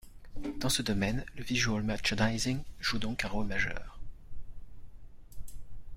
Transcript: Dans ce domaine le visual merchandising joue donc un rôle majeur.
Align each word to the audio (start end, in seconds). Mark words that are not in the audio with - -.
Dans 0.59 0.69
ce 0.69 0.81
domaine 0.81 1.23
le 1.35 1.43
visual 1.43 1.83
merchandising 1.83 2.63
joue 2.79 2.97
donc 2.97 3.23
un 3.23 3.27
rôle 3.27 3.45
majeur. 3.45 3.99